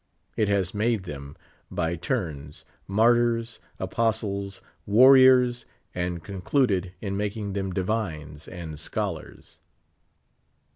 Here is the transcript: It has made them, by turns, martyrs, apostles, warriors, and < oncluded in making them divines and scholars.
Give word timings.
It 0.35 0.47
has 0.47 0.73
made 0.73 1.03
them, 1.03 1.37
by 1.69 1.95
turns, 1.95 2.65
martyrs, 2.87 3.59
apostles, 3.77 4.59
warriors, 4.87 5.63
and 5.93 6.23
< 6.23 6.23
oncluded 6.23 6.93
in 7.01 7.15
making 7.15 7.53
them 7.53 7.71
divines 7.71 8.47
and 8.47 8.79
scholars. 8.79 9.59